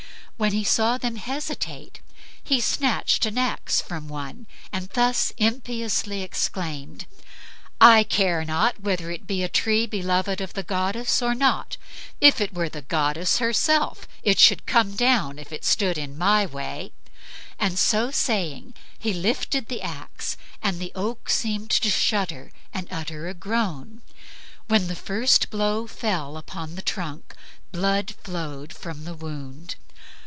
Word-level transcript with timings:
When 0.37 0.53
he 0.53 0.63
saw 0.63 0.97
them 0.97 1.17
hesitate 1.17 2.01
he 2.43 2.59
snatched 2.61 3.27
an 3.27 3.37
axe 3.37 3.79
from 3.79 4.07
one, 4.07 4.47
and 4.73 4.89
thus 4.95 5.31
impiously 5.37 6.23
exclaimed: 6.23 7.05
"I 7.79 8.03
care 8.03 8.43
not 8.43 8.79
whether 8.81 9.11
it 9.11 9.27
be 9.27 9.43
a 9.43 9.47
tree 9.47 9.85
beloved 9.85 10.41
of 10.41 10.53
the 10.55 10.63
goddess 10.63 11.21
or 11.21 11.35
not; 11.35 11.77
were 12.19 12.29
it 12.65 12.71
the 12.73 12.81
goddess 12.81 13.37
herself 13.37 14.07
it 14.23 14.39
should 14.39 14.65
come 14.65 14.95
down 14.95 15.37
if 15.37 15.51
it 15.51 15.63
stood 15.63 15.95
in 15.95 16.17
my 16.17 16.47
way." 16.47 16.91
So 17.75 18.09
saying, 18.09 18.73
he 18.97 19.13
lifted 19.13 19.67
the 19.67 19.83
axe 19.83 20.37
and 20.59 20.79
the 20.79 20.91
oak 20.95 21.29
seemed 21.29 21.69
to 21.69 21.89
shudder 21.91 22.51
and 22.73 22.87
utter 22.89 23.27
a 23.27 23.35
groan. 23.35 24.01
When 24.67 24.87
the 24.87 24.95
first 24.95 25.51
blow 25.51 25.85
fell 25.85 26.35
upon 26.35 26.73
the 26.73 26.81
trunk 26.81 27.35
blood 27.71 28.15
flowed 28.23 28.73
from 28.73 29.03
the 29.03 29.13
wound. 29.13 29.75